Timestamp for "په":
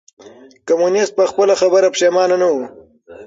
1.19-1.23